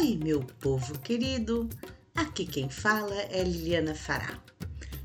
Oi, 0.00 0.16
meu 0.16 0.44
povo 0.60 0.96
querido! 1.00 1.68
Aqui 2.14 2.46
quem 2.46 2.70
fala 2.70 3.16
é 3.16 3.42
Liliana 3.42 3.96
Fará. 3.96 4.40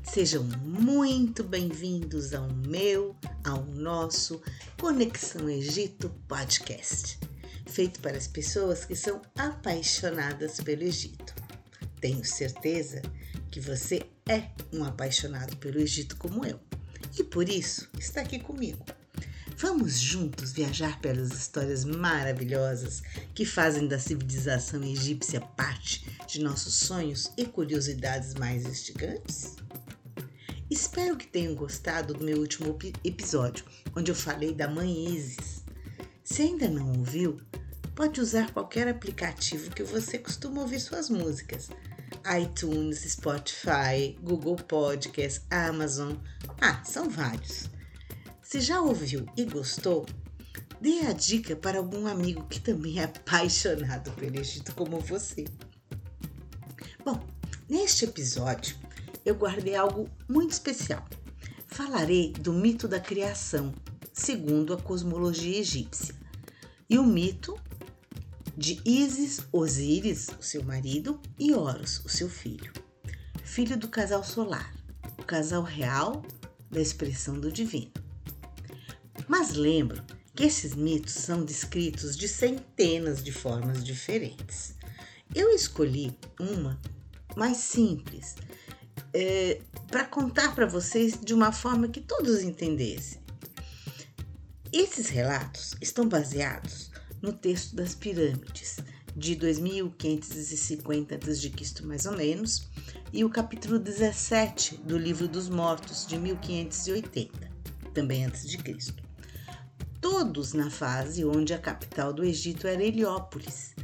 Sejam 0.04 0.44
muito 0.44 1.42
bem-vindos 1.42 2.32
ao 2.32 2.48
meu, 2.48 3.16
ao 3.42 3.64
nosso 3.64 4.40
Conexão 4.80 5.50
Egito 5.50 6.08
Podcast, 6.28 7.18
feito 7.66 7.98
para 7.98 8.16
as 8.16 8.28
pessoas 8.28 8.84
que 8.84 8.94
são 8.94 9.20
apaixonadas 9.36 10.60
pelo 10.60 10.84
Egito. 10.84 11.34
Tenho 12.00 12.24
certeza 12.24 13.02
que 13.50 13.58
você 13.58 14.06
é 14.28 14.48
um 14.72 14.84
apaixonado 14.84 15.56
pelo 15.56 15.80
Egito 15.80 16.16
como 16.16 16.46
eu 16.46 16.60
e 17.18 17.24
por 17.24 17.48
isso 17.48 17.88
está 17.98 18.20
aqui 18.20 18.38
comigo 18.38 18.84
Vamos 19.56 20.00
juntos 20.00 20.50
viajar 20.50 21.00
pelas 21.00 21.32
histórias 21.32 21.84
maravilhosas 21.84 23.02
que 23.32 23.46
fazem 23.46 23.86
da 23.86 24.00
civilização 24.00 24.82
egípcia 24.82 25.40
parte 25.40 26.04
de 26.26 26.40
nossos 26.40 26.74
sonhos 26.74 27.32
e 27.36 27.46
curiosidades 27.46 28.34
mais 28.34 28.66
instigantes? 28.66 29.54
Espero 30.68 31.16
que 31.16 31.28
tenham 31.28 31.54
gostado 31.54 32.14
do 32.14 32.24
meu 32.24 32.38
último 32.38 32.76
episódio, 33.04 33.64
onde 33.94 34.10
eu 34.10 34.14
falei 34.14 34.52
da 34.52 34.66
mãe 34.66 35.14
Isis. 35.14 35.62
Se 36.24 36.42
ainda 36.42 36.68
não 36.68 36.88
ouviu, 36.98 37.40
pode 37.94 38.20
usar 38.20 38.50
qualquer 38.50 38.88
aplicativo 38.88 39.70
que 39.70 39.84
você 39.84 40.18
costuma 40.18 40.62
ouvir 40.62 40.80
suas 40.80 41.08
músicas. 41.08 41.70
iTunes, 42.42 43.04
Spotify, 43.12 44.18
Google 44.20 44.56
Podcasts, 44.56 45.44
Amazon. 45.48 46.16
Ah, 46.60 46.82
são 46.82 47.08
vários. 47.08 47.72
Se 48.44 48.60
já 48.60 48.78
ouviu 48.78 49.26
e 49.38 49.44
gostou, 49.46 50.04
dê 50.78 51.00
a 51.06 51.12
dica 51.12 51.56
para 51.56 51.78
algum 51.78 52.06
amigo 52.06 52.46
que 52.46 52.60
também 52.60 53.00
é 53.00 53.04
apaixonado 53.04 54.12
pelo 54.12 54.38
Egito 54.38 54.74
como 54.74 55.00
você. 55.00 55.46
Bom, 57.02 57.26
neste 57.66 58.04
episódio 58.04 58.76
eu 59.24 59.34
guardei 59.34 59.74
algo 59.74 60.10
muito 60.28 60.52
especial. 60.52 61.02
Falarei 61.66 62.32
do 62.32 62.52
mito 62.52 62.86
da 62.86 63.00
criação, 63.00 63.74
segundo 64.12 64.74
a 64.74 64.80
cosmologia 64.80 65.58
egípcia, 65.58 66.14
e 66.88 66.98
o 66.98 67.02
mito 67.02 67.58
de 68.56 68.80
Isis, 68.84 69.40
Osíris, 69.50 70.28
o 70.38 70.42
seu 70.42 70.62
marido, 70.62 71.18
e 71.38 71.54
Horus, 71.54 72.04
o 72.04 72.10
seu 72.10 72.28
filho, 72.28 72.72
filho 73.42 73.76
do 73.76 73.88
casal 73.88 74.22
solar, 74.22 74.72
o 75.18 75.24
casal 75.24 75.62
real 75.62 76.22
da 76.70 76.80
expressão 76.80 77.40
do 77.40 77.50
divino. 77.50 78.03
Mas 79.26 79.54
lembro 79.54 80.02
que 80.34 80.44
esses 80.44 80.74
mitos 80.74 81.14
são 81.14 81.44
descritos 81.44 82.16
de 82.16 82.28
centenas 82.28 83.22
de 83.22 83.32
formas 83.32 83.82
diferentes. 83.82 84.74
Eu 85.34 85.50
escolhi 85.50 86.16
uma 86.38 86.78
mais 87.36 87.56
simples 87.56 88.36
é, 89.12 89.60
para 89.88 90.04
contar 90.04 90.54
para 90.54 90.66
vocês 90.66 91.18
de 91.18 91.32
uma 91.32 91.52
forma 91.52 91.88
que 91.88 92.00
todos 92.00 92.42
entendessem. 92.42 93.22
Esses 94.72 95.08
relatos 95.08 95.74
estão 95.80 96.08
baseados 96.08 96.90
no 97.22 97.32
texto 97.32 97.74
das 97.74 97.94
pirâmides 97.94 98.76
de 99.16 99.36
2550 99.36 101.14
a.C., 101.14 101.82
mais 101.82 102.04
ou 102.04 102.16
menos, 102.16 102.68
e 103.12 103.24
o 103.24 103.30
capítulo 103.30 103.78
17 103.78 104.78
do 104.78 104.98
Livro 104.98 105.28
dos 105.28 105.48
Mortos 105.48 106.04
de 106.06 106.18
1580, 106.18 107.50
também 107.94 108.24
antes 108.24 108.48
de 108.48 108.58
Cristo 108.58 109.04
todos 110.04 110.52
na 110.52 110.68
fase 110.68 111.24
onde 111.24 111.54
a 111.54 111.58
capital 111.58 112.12
do 112.12 112.22
Egito 112.22 112.66
era 112.66 112.84
Heliópolis. 112.84 113.74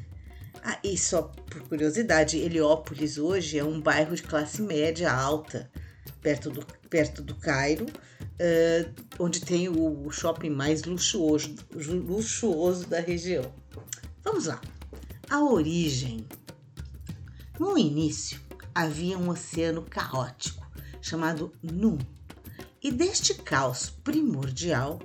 Ah, 0.63 0.79
e 0.85 0.99
só 0.99 1.23
por 1.23 1.63
curiosidade, 1.63 2.37
Heliópolis 2.37 3.17
hoje 3.17 3.59
é 3.59 3.65
um 3.65 3.81
bairro 3.81 4.15
de 4.15 4.23
classe 4.23 4.61
média 4.61 5.11
alta, 5.11 5.71
perto 6.21 6.51
do, 6.51 6.63
perto 6.91 7.23
do 7.23 7.35
Cairo, 7.37 7.87
uh, 7.87 8.95
onde 9.19 9.41
tem 9.41 9.71
o 9.71 10.11
shopping 10.11 10.51
mais 10.51 10.85
luxuoso, 10.85 11.57
luxuoso 11.75 12.87
da 12.87 13.01
região. 13.01 13.51
Vamos 14.23 14.45
lá. 14.45 14.61
A 15.31 15.43
origem. 15.43 16.29
No 17.59 17.79
início, 17.79 18.39
havia 18.75 19.17
um 19.17 19.31
oceano 19.31 19.81
caótico 19.89 20.71
chamado 21.01 21.51
Num. 21.63 21.97
E 22.83 22.93
deste 22.93 23.33
caos 23.37 23.89
primordial 23.89 25.01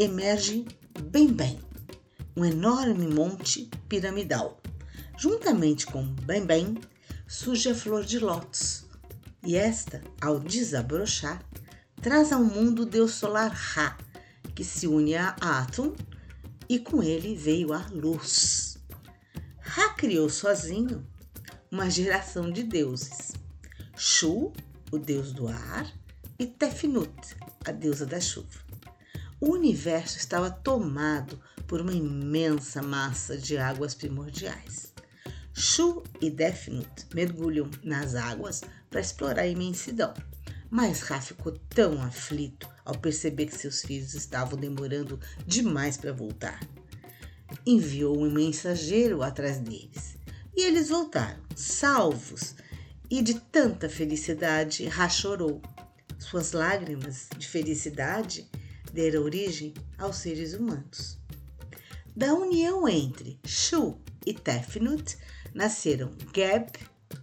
emerge 0.00 0.64
Bem 1.10 1.30
Bem, 1.30 1.60
um 2.34 2.42
enorme 2.42 3.06
monte 3.06 3.70
piramidal. 3.86 4.58
Juntamente 5.18 5.84
com 5.84 6.02
Bem 6.02 6.42
Bem 6.46 6.78
surge 7.28 7.68
a 7.68 7.74
flor 7.74 8.02
de 8.02 8.18
lótus, 8.18 8.86
e 9.44 9.56
esta, 9.56 10.02
ao 10.18 10.40
desabrochar, 10.40 11.44
traz 12.00 12.32
ao 12.32 12.42
mundo 12.42 12.84
o 12.84 12.86
deus 12.86 13.10
solar 13.10 13.50
Ra, 13.52 13.98
que 14.54 14.64
se 14.64 14.86
une 14.86 15.16
a 15.16 15.36
Atum 15.42 15.94
e 16.66 16.78
com 16.78 17.02
ele 17.02 17.36
veio 17.36 17.74
a 17.74 17.86
luz. 17.92 18.78
Ra 19.60 19.92
criou 19.92 20.30
sozinho 20.30 21.06
uma 21.70 21.90
geração 21.90 22.50
de 22.50 22.62
deuses: 22.62 23.32
Shu, 23.94 24.50
o 24.90 24.96
deus 24.96 25.30
do 25.30 25.46
ar, 25.46 25.92
e 26.38 26.46
Tefnut, 26.46 27.36
a 27.66 27.70
deusa 27.70 28.06
da 28.06 28.18
chuva. 28.18 28.69
O 29.40 29.52
universo 29.52 30.18
estava 30.18 30.50
tomado 30.50 31.40
por 31.66 31.80
uma 31.80 31.94
imensa 31.94 32.82
massa 32.82 33.38
de 33.38 33.56
águas 33.56 33.94
primordiais. 33.94 34.92
Shu 35.54 36.02
e 36.20 36.28
Defnut 36.28 37.06
mergulham 37.14 37.70
nas 37.82 38.14
águas 38.14 38.60
para 38.90 39.00
explorar 39.00 39.42
a 39.42 39.46
imensidão, 39.46 40.12
mas 40.68 41.00
Ra 41.00 41.22
ficou 41.22 41.52
tão 41.70 42.02
aflito 42.02 42.68
ao 42.84 42.94
perceber 42.98 43.46
que 43.46 43.56
seus 43.56 43.80
filhos 43.80 44.12
estavam 44.12 44.58
demorando 44.58 45.18
demais 45.46 45.96
para 45.96 46.12
voltar. 46.12 46.60
Enviou 47.64 48.20
um 48.20 48.30
mensageiro 48.30 49.22
atrás 49.22 49.58
deles 49.58 50.18
e 50.54 50.64
eles 50.64 50.90
voltaram, 50.90 51.40
salvos, 51.56 52.54
e 53.08 53.22
de 53.22 53.40
tanta 53.40 53.88
felicidade 53.88 54.86
Ra 54.86 55.08
chorou. 55.08 55.62
Suas 56.18 56.52
lágrimas 56.52 57.28
de 57.38 57.48
felicidade 57.48 58.46
deram 58.92 59.22
origem 59.22 59.74
aos 59.98 60.16
seres 60.16 60.54
humanos. 60.54 61.18
Da 62.14 62.34
união 62.34 62.88
entre 62.88 63.38
Shu 63.46 63.98
e 64.26 64.34
Tefnut 64.34 65.16
nasceram 65.54 66.12
Geb 66.34 66.70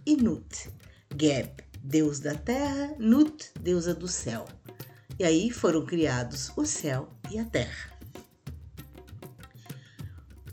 e 0.04 0.16
Nut. 0.16 0.70
Geb, 1.16 1.62
deus 1.82 2.20
da 2.20 2.34
terra, 2.34 2.94
Nut, 2.98 3.50
deusa 3.60 3.94
do 3.94 4.08
céu. 4.08 4.46
E 5.18 5.24
aí 5.24 5.50
foram 5.50 5.84
criados 5.84 6.50
o 6.56 6.64
céu 6.64 7.08
e 7.30 7.38
a 7.38 7.44
terra. 7.44 7.98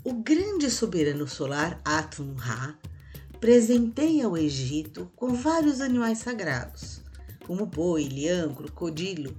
O 0.04 0.14
grande 0.14 0.70
soberano 0.70 1.28
solar 1.28 1.82
Atum-Ra 1.84 2.78
presenteia 3.40 4.30
o 4.30 4.38
Egito 4.38 5.12
com 5.16 5.34
vários 5.34 5.82
animais 5.82 6.20
sagrados, 6.20 7.02
como 7.46 7.66
boi, 7.66 8.08
leão, 8.08 8.54
crocodilo, 8.54 9.36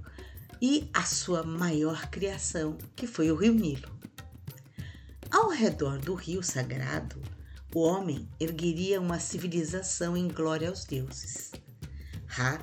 e 0.61 0.89
a 0.93 1.03
sua 1.03 1.43
maior 1.43 2.09
criação, 2.09 2.77
que 2.95 3.05
foi 3.07 3.31
o 3.31 3.35
rio 3.35 3.53
Nilo. 3.53 3.89
Ao 5.29 5.49
redor 5.49 5.99
do 5.99 6.15
rio 6.15 6.41
sagrado, 6.41 7.21
o 7.75 7.81
homem 7.81 8.27
ergueria 8.39 8.99
uma 8.99 9.19
civilização 9.19 10.15
em 10.15 10.27
glória 10.27 10.69
aos 10.69 10.85
deuses. 10.85 11.51
Ra 12.25 12.59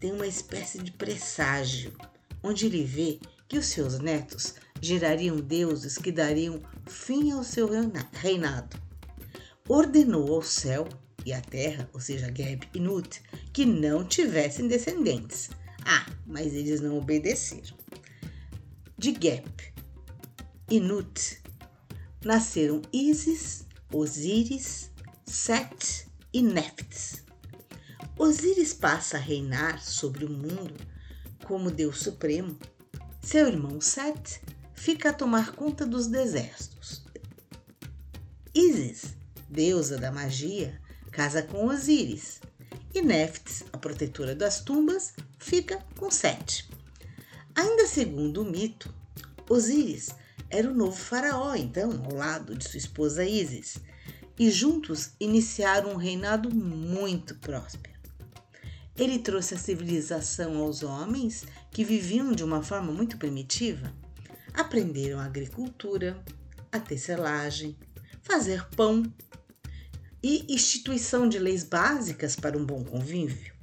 tem 0.00 0.12
uma 0.12 0.26
espécie 0.26 0.78
de 0.78 0.90
presságio, 0.90 1.92
onde 2.42 2.66
ele 2.66 2.84
vê 2.84 3.20
que 3.46 3.58
os 3.58 3.66
seus 3.66 3.98
netos 3.98 4.54
gerariam 4.80 5.36
deuses 5.36 5.98
que 5.98 6.12
dariam 6.12 6.60
fim 6.86 7.32
ao 7.32 7.44
seu 7.44 7.68
reinado. 8.12 8.80
Ordenou 9.68 10.34
ao 10.34 10.42
céu 10.42 10.88
e 11.26 11.32
à 11.32 11.40
terra, 11.40 11.88
ou 11.92 12.00
seja, 12.00 12.32
Geb 12.34 12.68
e 12.72 12.80
Nut, 12.80 13.22
que 13.52 13.66
não 13.66 14.04
tivessem 14.04 14.66
descendentes, 14.66 15.50
ah, 15.84 16.06
mas 16.26 16.52
eles 16.54 16.80
não 16.80 16.98
obedeceram. 16.98 17.76
De 18.96 19.16
Gep 19.18 19.72
e 20.70 20.80
Nut 20.80 21.40
nasceram 22.24 22.82
Isis, 22.92 23.64
Osíris, 23.92 24.90
Set 25.24 26.06
e 26.32 26.42
Neftes. 26.42 27.24
Osíris 28.18 28.74
passa 28.74 29.16
a 29.16 29.20
reinar 29.20 29.80
sobre 29.82 30.24
o 30.24 30.30
mundo 30.30 30.74
como 31.44 31.70
Deus 31.70 32.00
Supremo. 32.00 32.58
Seu 33.22 33.46
irmão 33.46 33.80
Set 33.80 34.40
fica 34.74 35.10
a 35.10 35.14
tomar 35.14 35.52
conta 35.52 35.86
dos 35.86 36.08
desertos. 36.08 37.04
Isis, 38.54 39.14
deusa 39.48 39.96
da 39.96 40.10
magia, 40.10 40.80
casa 41.12 41.42
com 41.42 41.66
Osíris. 41.66 42.40
E 42.98 43.00
Neftes, 43.00 43.62
a 43.72 43.78
protetora 43.78 44.34
das 44.34 44.60
tumbas, 44.60 45.14
fica 45.38 45.78
com 45.96 46.10
sete. 46.10 46.68
Ainda 47.54 47.86
segundo 47.86 48.42
o 48.42 48.44
mito, 48.44 48.92
Osíris 49.48 50.08
era 50.50 50.68
o 50.68 50.74
novo 50.74 50.96
faraó, 50.96 51.54
então, 51.54 51.92
ao 52.04 52.16
lado 52.16 52.56
de 52.56 52.68
sua 52.68 52.78
esposa 52.78 53.24
Ísis. 53.24 53.78
e 54.36 54.50
juntos 54.50 55.12
iniciaram 55.20 55.92
um 55.92 55.96
reinado 55.96 56.52
muito 56.52 57.36
próspero. 57.36 57.94
Ele 58.96 59.20
trouxe 59.20 59.54
a 59.54 59.58
civilização 59.58 60.56
aos 60.56 60.82
homens 60.82 61.44
que 61.70 61.84
viviam 61.84 62.32
de 62.32 62.42
uma 62.42 62.64
forma 62.64 62.90
muito 62.90 63.16
primitiva. 63.16 63.94
Aprenderam 64.52 65.20
a 65.20 65.24
agricultura, 65.24 66.20
a 66.72 66.80
tecelagem, 66.80 67.78
fazer 68.22 68.66
pão 68.70 69.04
e 70.28 70.44
instituição 70.52 71.26
de 71.26 71.38
leis 71.38 71.64
básicas 71.64 72.36
para 72.36 72.58
um 72.58 72.62
bom 72.62 72.84
convívio. 72.84 73.54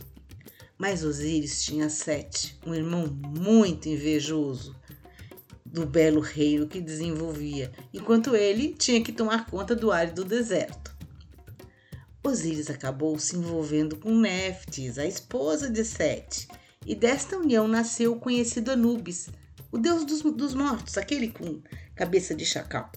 Mas 0.75 1.03
Osíris 1.03 1.63
tinha 1.63 1.91
Sete, 1.91 2.57
um 2.65 2.73
irmão 2.73 3.05
muito 3.05 3.87
invejoso 3.87 4.75
do 5.63 5.85
belo 5.85 6.19
reino 6.19 6.67
que 6.67 6.81
desenvolvia, 6.81 7.71
enquanto 7.93 8.35
ele 8.35 8.73
tinha 8.73 8.99
que 9.03 9.11
tomar 9.11 9.45
conta 9.45 9.75
do 9.75 9.91
árido 9.91 10.25
deserto. 10.25 10.95
Osíris 12.23 12.71
acabou 12.71 13.19
se 13.19 13.35
envolvendo 13.35 13.95
com 13.97 14.19
Neftis, 14.19 14.97
a 14.97 15.05
esposa 15.05 15.69
de 15.69 15.85
Sete, 15.85 16.47
e 16.83 16.95
desta 16.95 17.37
união 17.37 17.67
nasceu 17.67 18.13
o 18.13 18.19
conhecido 18.19 18.71
Anubis, 18.71 19.29
o 19.71 19.77
deus 19.77 20.03
dos, 20.03 20.23
dos 20.23 20.55
mortos, 20.55 20.97
aquele 20.97 21.27
com 21.27 21.61
cabeça 21.95 22.33
de 22.33 22.43
chacal. 22.43 22.91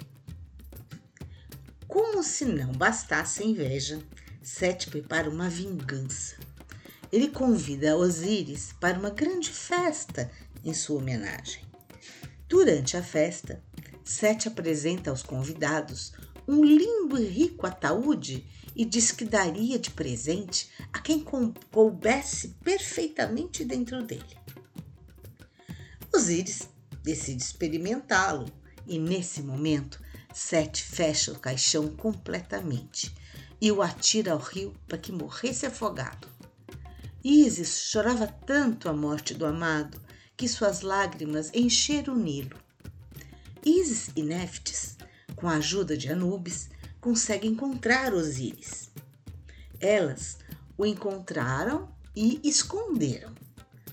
Como 1.89 2.23
se 2.23 2.45
não 2.45 2.71
bastasse 2.71 3.43
a 3.43 3.47
inveja, 3.47 3.99
Sete 4.43 4.91
prepara 4.91 5.29
uma 5.29 5.49
vingança. 5.49 6.37
Ele 7.11 7.29
convida 7.29 7.97
Osíris 7.97 8.75
para 8.79 8.99
uma 8.99 9.09
grande 9.09 9.51
festa 9.51 10.31
em 10.63 10.75
sua 10.75 10.99
homenagem. 10.99 11.65
Durante 12.47 12.95
a 12.95 13.03
festa, 13.03 13.65
Sete 14.05 14.49
apresenta 14.49 15.09
aos 15.09 15.23
convidados 15.23 16.13
um 16.47 16.63
lindo 16.63 17.19
e 17.19 17.25
rico 17.27 17.67
ataúde 17.67 18.47
e 18.77 18.85
diz 18.85 19.11
que 19.11 19.25
daria 19.25 19.79
de 19.79 19.91
presente 19.91 20.71
a 20.93 20.99
quem 20.99 21.25
coubesse 21.71 22.49
perfeitamente 22.63 23.65
dentro 23.65 24.03
dele. 24.03 24.37
Osíris 26.15 26.69
decide 27.03 27.43
experimentá-lo 27.43 28.47
e, 28.87 28.99
nesse 28.99 29.43
momento, 29.43 30.07
Sete 30.41 30.85
fecha 30.85 31.33
o 31.33 31.39
caixão 31.39 31.89
completamente 31.89 33.13
e 33.61 33.73
o 33.73 33.83
atira 33.83 34.31
ao 34.31 34.39
rio 34.39 34.73
para 34.87 34.97
que 34.97 35.11
morresse 35.11 35.67
afogado. 35.67 36.29
Isis 37.25 37.91
chorava 37.91 38.29
tanto 38.29 38.89
a 38.89 38.93
morte 38.93 39.35
do 39.35 39.45
amado 39.45 40.01
que 40.37 40.47
suas 40.47 40.83
lágrimas 40.83 41.51
encheram 41.53 42.15
o 42.15 42.17
Nilo. 42.17 42.57
Isis 43.67 44.13
e 44.15 44.23
Neftis, 44.23 44.97
com 45.35 45.49
a 45.49 45.57
ajuda 45.57 45.97
de 45.97 46.09
Anubis, 46.09 46.71
consegue 47.01 47.49
encontrar 47.49 48.15
Osíris. 48.15 48.91
Elas 49.81 50.39
o 50.79 50.87
encontraram 50.87 51.93
e 52.15 52.41
esconderam. 52.45 53.35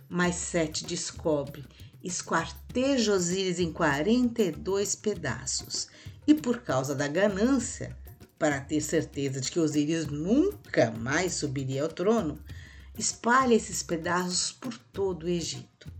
Mas 0.07 0.35
Sete 0.35 0.85
descobre, 0.85 1.65
esquarteja 2.03 3.13
Osíris 3.13 3.59
em 3.59 3.73
42 3.73 4.95
pedaços 4.95 5.87
e, 6.27 6.33
por 6.33 6.61
causa 6.61 6.95
da 6.95 7.07
ganância, 7.07 7.95
para 8.37 8.59
ter 8.59 8.81
certeza 8.81 9.39
de 9.39 9.51
que 9.51 9.59
Osíris 9.59 10.07
nunca 10.07 10.91
mais 10.91 11.33
subiria 11.33 11.83
ao 11.83 11.89
trono, 11.89 12.39
espalha 12.97 13.53
esses 13.53 13.81
pedaços 13.81 14.51
por 14.51 14.77
todo 14.91 15.23
o 15.23 15.29
Egito. 15.29 15.91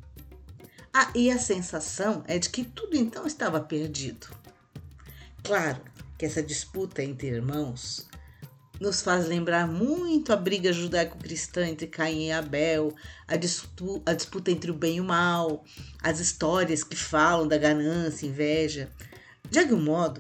Ah, 0.94 1.12
e 1.13 1.30
a 1.30 1.38
sensação 1.38 2.24
é 2.27 2.39
de 2.39 2.50
que 2.50 2.63
tudo 2.63 2.95
então 2.95 3.27
estava 3.27 3.60
perdido. 3.60 4.27
Claro, 5.44 5.81
que 6.18 6.25
essa 6.25 6.42
disputa 6.42 7.04
entre 7.04 7.27
irmãos 7.27 8.07
nos 8.80 9.01
faz 9.01 9.27
lembrar 9.27 9.68
muito 9.68 10.33
a 10.33 10.36
briga 10.36 10.72
judaico-cristã 10.74 11.68
entre 11.68 11.88
Caim 11.88 12.27
e 12.27 12.31
Abel, 12.31 12.94
a, 13.27 13.33
a 13.33 14.13
disputa 14.13 14.51
entre 14.51 14.72
o 14.72 14.74
bem 14.74 14.98
e 14.98 15.01
o 15.01 15.06
mal, 15.06 15.63
as 16.01 16.19
histórias 16.19 16.83
que 16.83 16.95
falam 16.95 17.48
da 17.48 17.57
ganância, 17.57 18.25
inveja. 18.25 18.89
De 19.55 19.59
algum 19.59 19.79
modo, 19.79 20.19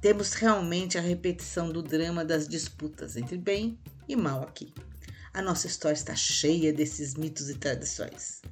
temos 0.00 0.32
realmente 0.32 0.98
a 0.98 1.00
repetição 1.00 1.70
do 1.70 1.80
drama 1.80 2.24
das 2.24 2.48
disputas 2.48 3.16
entre 3.16 3.38
bem 3.38 3.78
e 4.08 4.16
mal 4.16 4.42
aqui. 4.42 4.74
A 5.32 5.40
nossa 5.40 5.68
história 5.68 5.94
está 5.94 6.16
cheia 6.16 6.72
desses 6.72 7.14
mitos 7.14 7.48
e 7.48 7.54
tradições. 7.54 8.42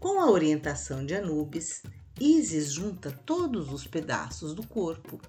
Com 0.00 0.18
a 0.18 0.28
orientação 0.28 1.06
de 1.06 1.14
Anubis, 1.14 1.84
Isis 2.20 2.72
junta 2.72 3.12
todos 3.24 3.72
os 3.72 3.86
pedaços 3.86 4.54
do 4.54 4.66
corpo 4.66 5.20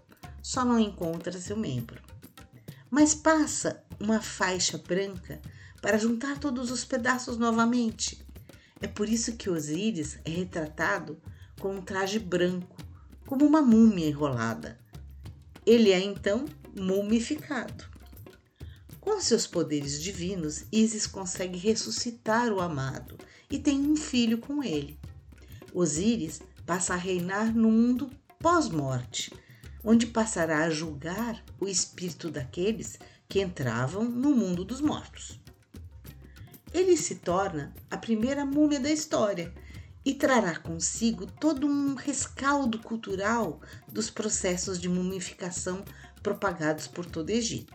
só 0.42 0.66
não 0.66 0.80
encontra 0.80 1.40
seu 1.40 1.56
membro. 1.56 2.02
Mas 2.90 3.14
passa 3.14 3.84
uma 4.00 4.24
faixa 4.24 4.80
branca 4.80 5.40
para 5.84 6.00
juntar 6.00 6.40
todos 6.40 6.72
os 6.72 6.84
pedaços 6.84 7.38
novamente. 7.38 8.26
É 8.82 8.88
por 8.88 9.08
isso 9.08 9.34
que 9.34 9.52
Osíris 9.52 10.18
é 10.26 10.32
retratado 10.32 11.22
com 11.60 11.76
um 11.76 11.82
traje 11.84 12.18
branco, 12.18 12.81
como 13.32 13.46
uma 13.46 13.62
múmia 13.62 14.10
enrolada. 14.10 14.78
Ele 15.66 15.94
é 15.94 16.02
então 16.02 16.44
mumificado. 16.78 17.86
Com 19.00 19.22
seus 19.22 19.48
poderes 19.48 20.04
divinos, 20.04 20.66
Isis 20.70 21.08
consegue 21.08 21.58
ressuscitar 21.58 22.52
o 22.52 22.60
amado 22.60 23.18
e 23.50 23.58
tem 23.58 23.80
um 23.80 23.96
filho 23.96 24.38
com 24.38 24.62
ele. 24.62 25.00
Osíris 25.74 26.42
passa 26.66 26.94
a 26.94 26.98
reinar 26.98 27.56
no 27.56 27.72
mundo 27.72 28.12
pós-morte, 28.38 29.32
onde 29.82 30.08
passará 30.08 30.66
a 30.66 30.70
julgar 30.70 31.42
o 31.58 31.70
espírito 31.70 32.30
daqueles 32.30 33.00
que 33.30 33.40
entravam 33.40 34.04
no 34.04 34.36
mundo 34.36 34.66
dos 34.66 34.82
mortos. 34.82 35.40
Ele 36.74 36.98
se 36.98 37.16
torna 37.16 37.74
a 37.90 37.96
primeira 37.96 38.46
múmia 38.46 38.82
da 38.82 38.92
história 38.92 39.54
e 40.04 40.14
trará 40.14 40.58
consigo 40.58 41.26
todo 41.26 41.68
um 41.68 41.96
rescaldo 41.96 42.80
cultural 42.80 43.62
dos 43.88 44.10
processos 44.10 44.80
de 44.80 44.90
mumificação 44.90 45.84
propagados 46.24 46.88
por 46.88 47.06
todo 47.06 47.30
o 47.30 47.32
Egito. 47.32 47.74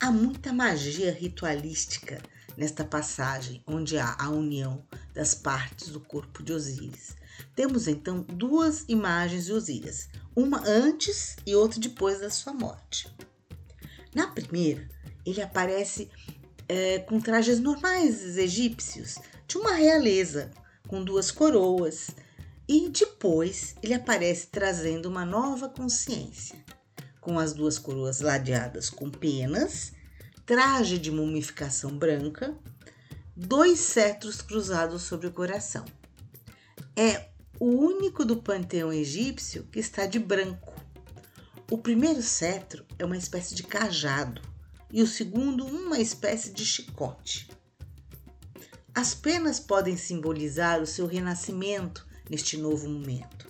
Há 0.00 0.10
muita 0.10 0.52
magia 0.52 1.12
ritualística 1.12 2.20
nesta 2.56 2.84
passagem, 2.84 3.62
onde 3.66 3.96
há 3.98 4.16
a 4.18 4.28
união 4.30 4.84
das 5.14 5.34
partes 5.34 5.88
do 5.88 6.00
corpo 6.00 6.42
de 6.42 6.52
Osíris. 6.52 7.16
Temos 7.54 7.86
então 7.86 8.22
duas 8.22 8.84
imagens 8.88 9.46
de 9.46 9.52
Osíris, 9.52 10.08
uma 10.34 10.62
antes 10.66 11.36
e 11.46 11.54
outra 11.54 11.80
depois 11.80 12.20
da 12.20 12.30
sua 12.30 12.52
morte. 12.52 13.08
Na 14.14 14.26
primeira, 14.26 14.88
ele 15.24 15.40
aparece 15.40 16.10
é, 16.68 16.98
com 17.00 17.20
trajes 17.20 17.58
normais 17.58 18.36
egípcios, 18.36 19.16
de 19.46 19.56
uma 19.56 19.74
realeza, 19.74 20.50
com 20.92 21.02
duas 21.02 21.30
coroas, 21.30 22.10
e 22.68 22.90
depois 22.90 23.74
ele 23.82 23.94
aparece 23.94 24.48
trazendo 24.48 25.08
uma 25.08 25.24
nova 25.24 25.66
consciência, 25.66 26.62
com 27.18 27.38
as 27.38 27.54
duas 27.54 27.78
coroas 27.78 28.20
ladeadas 28.20 28.90
com 28.90 29.08
penas, 29.08 29.94
traje 30.44 30.98
de 30.98 31.10
mumificação 31.10 31.96
branca, 31.96 32.54
dois 33.34 33.78
cetros 33.78 34.42
cruzados 34.42 35.04
sobre 35.04 35.28
o 35.28 35.32
coração. 35.32 35.86
É 36.94 37.30
o 37.58 37.68
único 37.68 38.22
do 38.22 38.42
panteão 38.42 38.92
egípcio 38.92 39.66
que 39.72 39.80
está 39.80 40.04
de 40.04 40.18
branco. 40.18 40.74
O 41.70 41.78
primeiro 41.78 42.22
cetro 42.22 42.84
é 42.98 43.04
uma 43.06 43.16
espécie 43.16 43.54
de 43.54 43.62
cajado 43.62 44.42
e 44.92 45.02
o 45.02 45.06
segundo 45.06 45.64
uma 45.64 45.98
espécie 45.98 46.52
de 46.52 46.66
chicote. 46.66 47.48
As 48.94 49.14
penas 49.14 49.58
podem 49.58 49.96
simbolizar 49.96 50.82
o 50.82 50.86
seu 50.86 51.06
renascimento 51.06 52.06
neste 52.28 52.58
novo 52.58 52.86
momento. 52.86 53.48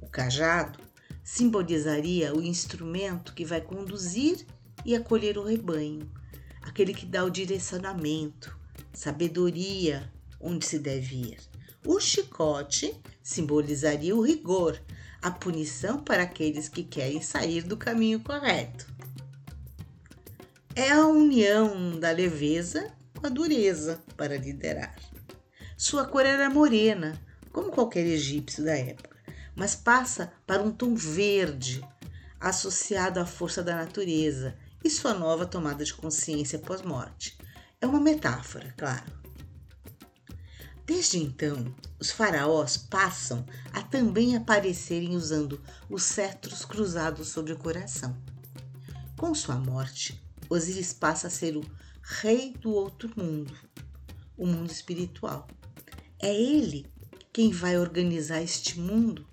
O 0.00 0.06
cajado 0.06 0.78
simbolizaria 1.22 2.34
o 2.34 2.40
instrumento 2.40 3.34
que 3.34 3.44
vai 3.44 3.60
conduzir 3.60 4.46
e 4.86 4.96
acolher 4.96 5.36
o 5.36 5.44
rebanho, 5.44 6.10
aquele 6.62 6.94
que 6.94 7.04
dá 7.04 7.22
o 7.22 7.28
direcionamento, 7.28 8.56
sabedoria 8.94 10.10
onde 10.40 10.64
se 10.64 10.78
deve 10.78 11.16
ir. 11.16 11.38
O 11.86 12.00
chicote 12.00 12.98
simbolizaria 13.22 14.16
o 14.16 14.22
rigor, 14.22 14.80
a 15.20 15.30
punição 15.30 15.98
para 15.98 16.22
aqueles 16.22 16.66
que 16.66 16.82
querem 16.82 17.20
sair 17.20 17.62
do 17.62 17.76
caminho 17.76 18.20
correto. 18.20 18.90
É 20.74 20.92
a 20.92 21.06
união 21.06 22.00
da 22.00 22.10
leveza 22.10 22.90
com 23.18 23.26
a 23.26 23.30
dureza 23.30 24.00
para 24.16 24.38
liderar. 24.38 24.94
Sua 25.76 26.06
cor 26.06 26.24
era 26.24 26.48
morena, 26.48 27.20
como 27.52 27.72
qualquer 27.72 28.06
egípcio 28.06 28.64
da 28.64 28.76
época, 28.76 29.16
mas 29.56 29.74
passa 29.74 30.32
para 30.46 30.62
um 30.62 30.70
tom 30.70 30.94
verde, 30.94 31.84
associado 32.38 33.18
à 33.18 33.26
força 33.26 33.62
da 33.62 33.76
natureza 33.76 34.56
e 34.84 34.88
sua 34.88 35.14
nova 35.14 35.44
tomada 35.44 35.84
de 35.84 35.92
consciência 35.92 36.60
pós-morte. 36.60 37.36
É 37.80 37.86
uma 37.86 38.00
metáfora, 38.00 38.72
claro. 38.76 39.18
Desde 40.86 41.18
então, 41.18 41.74
os 41.98 42.10
faraós 42.12 42.76
passam 42.76 43.44
a 43.72 43.82
também 43.82 44.36
aparecerem 44.36 45.16
usando 45.16 45.60
os 45.90 46.04
cetros 46.04 46.64
cruzados 46.64 47.28
sobre 47.28 47.52
o 47.52 47.58
coração. 47.58 48.16
Com 49.16 49.34
sua 49.34 49.56
morte, 49.56 50.22
Osíris 50.48 50.92
passa 50.92 51.26
a 51.26 51.30
ser 51.30 51.56
o 51.56 51.77
rei 52.10 52.54
do 52.58 52.72
outro 52.72 53.12
mundo, 53.14 53.54
o 54.36 54.46
mundo 54.46 54.72
espiritual. 54.72 55.46
É 56.18 56.34
ele 56.34 56.86
quem 57.30 57.52
vai 57.52 57.78
organizar 57.78 58.42
este 58.42 58.80
mundo 58.80 59.26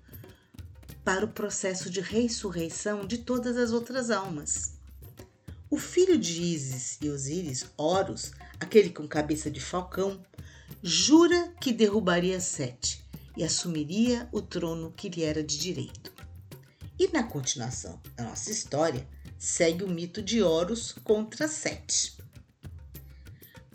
para 1.02 1.24
o 1.24 1.28
processo 1.28 1.88
de 1.88 2.02
ressurreição 2.02 3.06
de 3.06 3.18
todas 3.18 3.56
as 3.56 3.72
outras 3.72 4.10
almas. 4.10 4.74
O 5.70 5.78
filho 5.78 6.18
de 6.18 6.42
Ísis 6.42 6.98
e 7.00 7.08
Osíris, 7.08 7.64
Horus, 7.78 8.32
aquele 8.60 8.90
com 8.90 9.08
cabeça 9.08 9.50
de 9.50 9.58
falcão, 9.58 10.22
jura 10.82 11.54
que 11.58 11.72
derrubaria 11.72 12.38
Sete 12.40 13.02
e 13.36 13.42
assumiria 13.42 14.28
o 14.30 14.42
trono 14.42 14.92
que 14.92 15.08
lhe 15.08 15.24
era 15.24 15.42
de 15.42 15.58
direito. 15.58 16.12
E 16.98 17.08
na 17.08 17.22
continuação 17.22 18.00
da 18.14 18.24
nossa 18.24 18.50
história, 18.50 19.08
segue 19.38 19.82
o 19.82 19.88
mito 19.88 20.22
de 20.22 20.42
Horus 20.42 20.92
contra 20.92 21.48
Sete. 21.48 22.15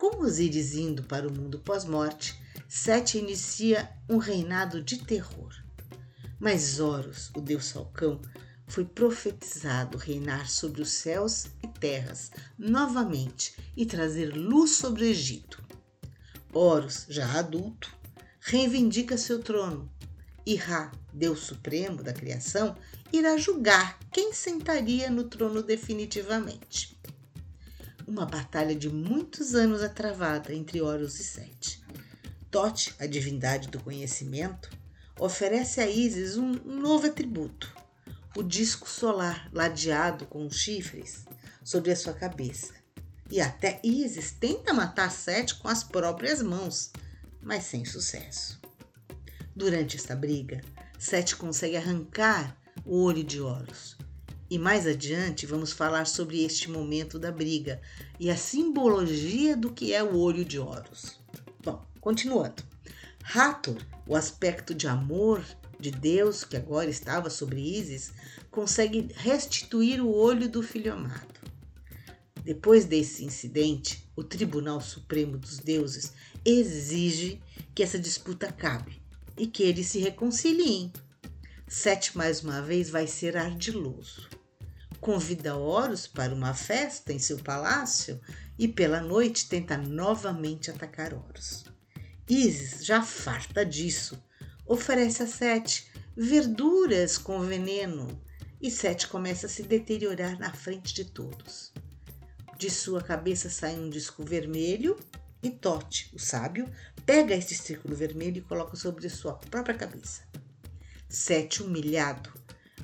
Com 0.02 0.24
Osíris 0.24 0.74
indo 0.74 1.04
para 1.04 1.28
o 1.28 1.32
mundo 1.32 1.60
pós-morte, 1.60 2.36
Sete 2.68 3.20
inicia 3.20 3.88
um 4.10 4.18
reinado 4.18 4.82
de 4.82 4.98
terror. 4.98 5.54
Mas 6.40 6.80
Horus, 6.80 7.30
o 7.36 7.40
deus 7.40 7.70
falcão, 7.70 8.20
foi 8.66 8.84
profetizado 8.84 10.00
reinar 10.00 10.50
sobre 10.50 10.82
os 10.82 10.90
céus 10.90 11.46
e 11.64 11.68
terras 11.68 12.32
novamente 12.58 13.56
e 13.78 13.86
trazer 13.86 14.36
luz 14.36 14.72
sobre 14.72 15.04
o 15.04 15.06
Egito. 15.06 15.64
Horus, 16.52 17.06
já 17.08 17.38
adulto, 17.38 17.96
reivindica 18.40 19.16
seu 19.20 19.38
trono 19.38 19.88
e 20.44 20.56
Ra, 20.56 20.92
Deus 21.14 21.42
supremo 21.42 22.02
da 22.02 22.12
criação, 22.12 22.76
irá 23.14 23.38
julgar 23.38 24.00
quem 24.12 24.34
sentaria 24.34 25.12
no 25.12 25.26
trono 25.26 25.62
definitivamente. 25.62 27.00
Uma 28.08 28.26
batalha 28.26 28.76
de 28.76 28.90
muitos 28.90 29.54
anos 29.54 29.82
atravada 29.82 30.54
entre 30.54 30.82
Horus 30.82 31.20
e 31.20 31.24
Sete. 31.24 31.84
Tote, 32.50 32.94
a 33.00 33.06
divindade 33.06 33.70
do 33.70 33.80
conhecimento, 33.80 34.70
oferece 35.20 35.80
a 35.80 35.88
Ísis 35.88 36.36
um 36.36 36.52
novo 36.52 37.08
atributo, 37.08 37.74
o 38.36 38.44
disco 38.44 38.90
solar 38.90 39.50
ladeado 39.54 40.26
com 40.26 40.50
chifres 40.50 41.26
sobre 41.64 41.92
a 41.92 41.96
sua 41.96 42.14
cabeça. 42.14 42.74
E 43.30 43.40
até 43.40 43.80
Ísis 43.84 44.32
tenta 44.32 44.74
matar 44.74 45.12
Sete 45.12 45.56
com 45.56 45.68
as 45.68 45.84
próprias 45.84 46.42
mãos, 46.42 46.92
mas 47.42 47.64
sem 47.64 47.86
sucesso. 47.86 48.60
Durante 49.56 49.96
esta 49.96 50.16
briga, 50.16 50.62
Sete 51.00 51.36
consegue 51.36 51.78
arrancar 51.78 52.58
o 52.84 53.04
olho 53.04 53.24
de 53.24 53.40
Horus. 53.40 53.96
E 54.52 54.60
mais 54.60 54.86
adiante 54.86 55.46
vamos 55.46 55.72
falar 55.72 56.06
sobre 56.06 56.44
este 56.44 56.70
momento 56.70 57.18
da 57.18 57.32
briga 57.32 57.82
e 58.20 58.30
a 58.30 58.36
simbologia 58.36 59.56
do 59.56 59.72
que 59.72 59.94
é 59.94 60.04
o 60.04 60.18
olho 60.18 60.44
de 60.44 60.60
Horus. 60.60 61.18
Bom, 61.64 61.82
continuando. 62.02 62.62
Hathor, 63.34 63.78
o 64.06 64.14
aspecto 64.14 64.76
de 64.76 64.90
amor 64.90 65.42
de 65.80 65.90
Deus 65.90 66.44
que 66.44 66.58
agora 66.58 66.90
estava 66.90 67.30
sobre 67.30 67.62
Ísis, 67.62 68.12
consegue 68.52 69.08
restituir 69.16 70.02
o 70.02 70.14
olho 70.14 70.50
do 70.50 70.62
filho 70.62 70.92
amado. 70.92 71.40
Depois 72.44 72.84
desse 72.84 73.24
incidente, 73.24 74.06
o 74.18 74.22
Tribunal 74.22 74.82
Supremo 74.82 75.38
dos 75.38 75.60
Deuses 75.60 76.12
exige 76.44 77.42
que 77.74 77.84
essa 77.84 77.98
disputa 77.98 78.48
acabe 78.48 79.02
e 79.38 79.48
que 79.48 79.64
eles 79.64 79.88
se 79.88 80.00
reconciliem. 80.00 80.92
Sete 81.70 82.18
mais 82.18 82.44
uma 82.44 82.62
vez 82.62 82.90
vai 82.90 83.08
ser 83.08 83.38
ardiloso. 83.38 84.41
Convida 85.02 85.58
Horus 85.58 86.06
para 86.06 86.32
uma 86.32 86.54
festa 86.54 87.12
em 87.12 87.18
seu 87.18 87.40
palácio 87.40 88.22
e 88.58 88.68
pela 88.68 89.02
noite 89.02 89.50
tenta 89.50 89.76
novamente 89.76 90.70
atacar 90.70 91.12
Horus. 91.12 91.66
Isis, 92.30 92.86
já 92.86 93.02
farta 93.02 93.66
disso, 93.66 94.24
oferece 94.64 95.24
a 95.24 95.28
Sete 95.28 95.92
verduras 96.16 97.18
com 97.18 97.40
veneno 97.42 98.22
e 98.62 98.70
Sete 98.70 99.08
começa 99.08 99.48
a 99.48 99.50
se 99.50 99.64
deteriorar 99.64 100.38
na 100.38 100.54
frente 100.54 100.94
de 100.94 101.06
todos. 101.06 101.74
De 102.60 102.70
sua 102.70 103.02
cabeça 103.02 103.50
sai 103.50 103.74
um 103.80 103.90
disco 103.90 104.24
vermelho 104.24 105.00
e 105.42 105.50
Tote, 105.50 106.12
o 106.14 106.20
sábio, 106.20 106.72
pega 107.08 107.34
este 107.34 107.56
círculo 107.56 107.96
vermelho 107.96 108.38
e 108.38 108.42
coloca 108.42 108.76
sobre 108.76 109.10
sua 109.10 109.34
própria 109.34 109.76
cabeça. 109.76 110.22
Sete, 111.10 111.64
humilhado, 111.64 112.32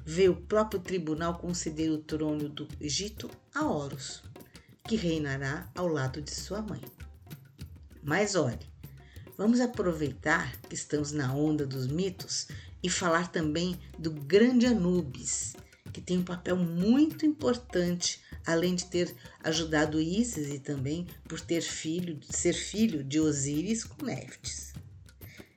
vê 0.07 0.27
o 0.27 0.35
próprio 0.35 0.79
tribunal 0.79 1.37
conceder 1.37 1.91
o 1.91 1.99
trono 1.99 2.49
do 2.49 2.67
Egito 2.81 3.29
a 3.53 3.63
Horus, 3.63 4.23
que 4.87 4.95
reinará 4.95 5.69
ao 5.75 5.87
lado 5.87 6.21
de 6.21 6.31
sua 6.31 6.63
mãe. 6.63 6.81
Mas 8.01 8.33
olhe, 8.33 8.65
Vamos 9.37 9.59
aproveitar 9.59 10.59
que 10.61 10.73
estamos 10.73 11.11
na 11.11 11.31
onda 11.31 11.63
dos 11.63 11.85
mitos 11.85 12.47
e 12.81 12.89
falar 12.89 13.31
também 13.31 13.79
do 13.99 14.09
grande 14.09 14.65
Anubis, 14.65 15.55
que 15.93 16.01
tem 16.01 16.17
um 16.17 16.23
papel 16.23 16.55
muito 16.57 17.23
importante, 17.23 18.19
além 18.43 18.73
de 18.73 18.85
ter 18.85 19.15
ajudado 19.43 20.01
Isis 20.01 20.51
e 20.51 20.57
também 20.57 21.05
por 21.29 21.39
ter 21.39 21.61
filho, 21.61 22.19
ser 22.23 22.53
filho 22.53 23.03
de 23.03 23.19
Osíris 23.19 23.83
com 23.83 24.07
Néftis. 24.07 24.73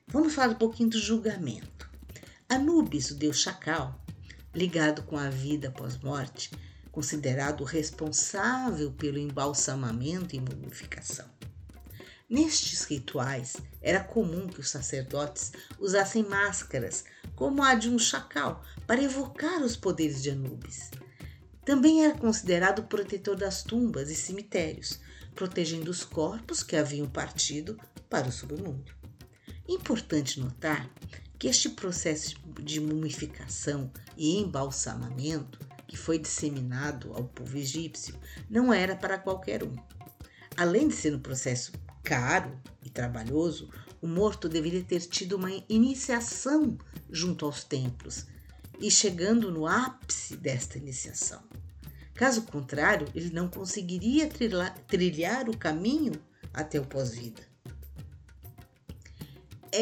Vamos 0.09 0.35
falar 0.35 0.53
um 0.53 0.59
pouquinho 0.59 0.91
do 0.91 0.99
julgamento. 0.99 1.89
Anubis, 2.51 3.11
o 3.11 3.15
deus 3.15 3.39
chacal, 3.39 3.99
ligado 4.55 5.03
com 5.03 5.17
a 5.17 5.31
vida 5.31 5.71
pós-morte, 5.71 6.51
considerado 6.91 7.65
responsável 7.65 8.91
pelo 8.93 9.19
embalsamamento 9.19 10.35
e 10.35 10.41
mumificação. 10.41 11.29
Nestes 12.29 12.85
rituais, 12.85 13.57
era 13.83 14.05
comum 14.05 14.47
que 14.47 14.61
os 14.61 14.71
sacerdotes 14.71 15.53
usassem 15.79 16.23
máscaras, 16.23 17.05
como 17.35 17.63
a 17.63 17.75
de 17.75 17.89
um 17.89 17.99
chacal, 17.99 18.65
para 18.87 19.03
evocar 19.03 19.63
os 19.63 19.77
poderes 19.77 20.23
de 20.23 20.31
Anubis. 20.31 20.91
Também 21.65 22.05
era 22.05 22.17
considerado 22.17 22.85
protetor 22.85 23.37
das 23.37 23.63
tumbas 23.63 24.11
e 24.11 24.15
cemitérios, 24.15 25.01
protegendo 25.35 25.91
os 25.91 26.05
corpos 26.05 26.63
que 26.63 26.77
haviam 26.77 27.09
partido 27.09 27.79
para 28.09 28.29
o 28.29 28.33
submundo. 28.33 28.93
Importante 29.69 30.41
notar 30.41 30.89
que 31.41 31.49
este 31.49 31.71
processo 31.71 32.37
de 32.63 32.79
mumificação 32.79 33.91
e 34.15 34.37
embalsamamento, 34.37 35.59
que 35.89 35.97
foi 35.97 36.19
disseminado 36.19 37.15
ao 37.15 37.25
povo 37.25 37.57
egípcio, 37.57 38.15
não 38.49 38.71
era 38.71 38.95
para 38.95 39.19
qualquer 39.19 39.65
um. 39.65 39.75
Além 40.55 40.87
de 40.87 40.95
ser 40.95 41.15
um 41.15 41.19
processo 41.19 41.73
caro 42.05 42.61
e 42.85 42.91
trabalhoso, 42.91 43.71
o 44.03 44.07
morto 44.07 44.51
deveria 44.51 44.85
ter 44.85 45.01
tido 45.01 45.37
uma 45.37 45.51
iniciação 45.67 46.77
junto 47.11 47.47
aos 47.47 47.65
templos 47.65 48.27
e 48.79 48.91
chegando 48.91 49.51
no 49.51 49.67
ápice 49.67 50.37
desta 50.37 50.77
iniciação. 50.77 51.43
Caso 52.13 52.43
contrário, 52.43 53.09
ele 53.15 53.31
não 53.31 53.49
conseguiria 53.49 54.29
trilhar 54.87 55.49
o 55.49 55.57
caminho 55.57 56.21
até 56.53 56.79
o 56.79 56.85
pós-vida. 56.85 57.50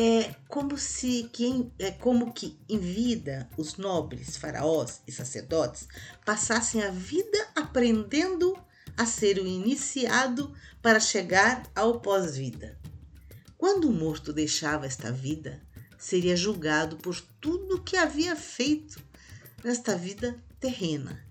É 0.01 0.33
como 0.47 0.79
se 0.79 1.29
que 1.33 1.73
é 1.77 1.91
como 1.91 2.33
que 2.33 2.57
em 2.69 2.79
vida 2.79 3.51
os 3.57 3.77
nobres 3.77 4.37
faraós 4.37 5.01
e 5.09 5.11
sacerdotes 5.11 5.89
passassem 6.25 6.85
a 6.85 6.89
vida 6.89 7.37
aprendendo 7.57 8.57
a 8.97 9.05
ser 9.05 9.41
o 9.41 9.45
iniciado 9.45 10.55
para 10.81 11.01
chegar 11.01 11.69
ao 11.75 11.99
pós-vida. 11.99 12.79
Quando 13.57 13.89
o 13.89 13.93
morto 13.93 14.33
deixava 14.33 14.87
esta 14.87 15.11
vida, 15.11 15.61
seria 15.99 16.37
julgado 16.37 16.97
por 16.99 17.21
tudo 17.41 17.75
o 17.75 17.83
que 17.83 17.97
havia 17.97 18.37
feito 18.37 19.03
nesta 19.65 19.97
vida 19.97 20.41
terrena. 20.61 21.27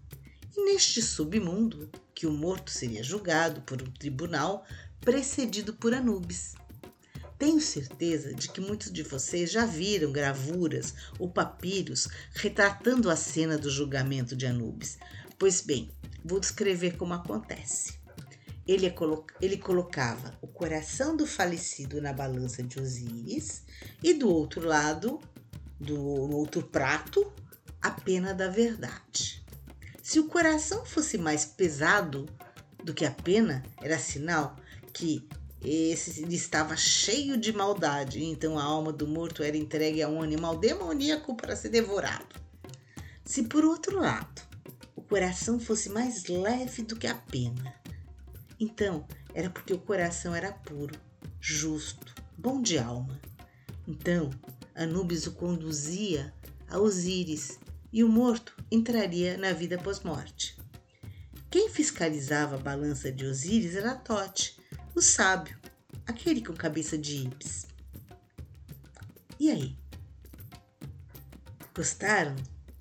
E 0.53 0.65
neste 0.65 1.01
submundo, 1.01 1.89
que 2.13 2.27
o 2.27 2.33
morto 2.33 2.69
seria 2.69 3.01
julgado 3.01 3.61
por 3.61 3.81
um 3.81 3.89
tribunal 3.91 4.65
precedido 4.99 5.73
por 5.73 5.93
Anubis. 5.93 6.53
Tenho 7.37 7.61
certeza 7.61 8.33
de 8.33 8.49
que 8.49 8.59
muitos 8.59 8.91
de 8.91 9.03
vocês 9.03 9.51
já 9.51 9.65
viram 9.65 10.11
gravuras 10.11 10.93
ou 11.19 11.29
papiros 11.29 12.07
retratando 12.33 13.09
a 13.09 13.15
cena 13.15 13.57
do 13.57 13.69
julgamento 13.69 14.35
de 14.35 14.47
Anubis. 14.47 14.97
Pois 15.37 15.61
bem, 15.61 15.91
Vou 16.27 16.41
descrever 16.41 16.97
como 16.97 17.13
acontece. 17.13 17.93
Ele, 18.67 18.93
ele 19.39 19.57
colocava 19.57 20.37
o 20.41 20.47
coração 20.47 21.15
do 21.15 21.25
falecido 21.25 22.01
na 22.01 22.11
balança 22.11 22.61
de 22.61 22.77
Osíris 22.81 23.63
e 24.03 24.13
do 24.13 24.29
outro 24.29 24.67
lado, 24.67 25.21
do 25.79 25.97
outro 25.97 26.61
prato, 26.61 27.31
a 27.81 27.91
pena 27.91 28.33
da 28.33 28.49
verdade. 28.49 29.41
Se 30.03 30.19
o 30.19 30.27
coração 30.27 30.85
fosse 30.85 31.17
mais 31.17 31.45
pesado 31.45 32.27
do 32.83 32.93
que 32.93 33.05
a 33.05 33.11
pena, 33.11 33.63
era 33.81 33.97
sinal 33.97 34.57
que 34.93 35.25
esse 35.63 36.23
estava 36.33 36.75
cheio 36.75 37.37
de 37.37 37.51
maldade, 37.51 38.23
então 38.23 38.57
a 38.57 38.63
alma 38.63 38.93
do 38.93 39.07
morto 39.07 39.43
era 39.43 39.57
entregue 39.57 40.01
a 40.01 40.09
um 40.09 40.21
animal 40.21 40.57
demoníaco 40.57 41.35
para 41.35 41.55
ser 41.55 41.69
devorado. 41.69 42.35
Se 43.25 43.43
por 43.43 43.65
outro 43.65 43.99
lado 43.99 44.47
coração 45.07 45.59
fosse 45.59 45.89
mais 45.89 46.25
leve 46.25 46.83
do 46.83 46.95
que 46.95 47.07
a 47.07 47.15
pena. 47.15 47.73
Então, 48.59 49.07
era 49.33 49.49
porque 49.49 49.73
o 49.73 49.79
coração 49.79 50.35
era 50.35 50.51
puro, 50.51 50.99
justo, 51.39 52.13
bom 52.37 52.61
de 52.61 52.77
alma. 52.77 53.19
Então, 53.87 54.29
Anubis 54.75 55.25
o 55.25 55.31
conduzia 55.31 56.33
a 56.69 56.77
Osíris 56.77 57.57
e 57.91 58.03
o 58.03 58.09
morto 58.09 58.53
entraria 58.69 59.37
na 59.37 59.53
vida 59.53 59.77
pós-morte. 59.77 60.57
Quem 61.49 61.69
fiscalizava 61.69 62.55
a 62.55 62.59
balança 62.59 63.09
de 63.09 63.25
Osíris 63.25 63.75
era 63.75 63.95
Tote, 63.95 64.57
o 64.97 65.01
sábio, 65.01 65.55
aquele 66.07 66.43
com 66.43 66.53
cabeça 66.53 66.97
de 66.97 67.17
ípis. 67.27 67.67
E 69.39 69.51
aí? 69.51 69.77
Gostaram 71.75 72.35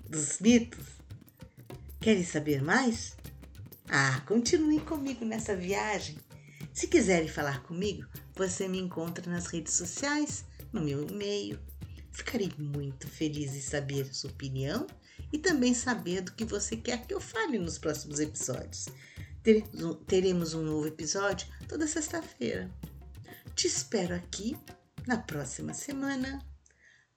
dos 0.09 0.39
mitos? 0.39 0.83
Querem 1.99 2.25
saber 2.25 2.63
mais? 2.63 3.15
Ah, 3.87 4.19
continuem 4.21 4.79
comigo 4.79 5.23
nessa 5.23 5.55
viagem. 5.55 6.17
Se 6.73 6.87
quiserem 6.87 7.27
falar 7.27 7.61
comigo, 7.61 8.07
você 8.35 8.67
me 8.67 8.79
encontra 8.79 9.29
nas 9.29 9.45
redes 9.45 9.73
sociais, 9.73 10.43
no 10.73 10.81
meu 10.81 11.07
e-mail. 11.07 11.59
Ficarei 12.11 12.51
muito 12.57 13.07
feliz 13.07 13.53
em 13.53 13.61
saber 13.61 14.11
sua 14.11 14.31
opinião 14.31 14.87
e 15.31 15.37
também 15.37 15.75
saber 15.75 16.21
do 16.21 16.33
que 16.33 16.45
você 16.45 16.75
quer 16.75 17.05
que 17.05 17.13
eu 17.13 17.21
fale 17.21 17.59
nos 17.59 17.77
próximos 17.77 18.19
episódios. 18.19 18.87
Teremos 20.05 20.53
um 20.53 20.61
novo 20.61 20.87
episódio 20.87 21.47
toda 21.69 21.87
sexta-feira. 21.87 22.69
Te 23.55 23.65
espero 23.65 24.13
aqui 24.13 24.57
na 25.07 25.17
próxima 25.17 25.73
semana, 25.73 26.45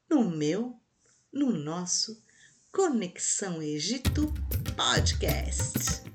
no 0.09 0.31
meu, 0.31 0.81
no 1.33 1.53
nosso 1.53 2.23
Conexão 2.71 3.61
Egito 3.61 4.33
Podcast. 4.77 6.10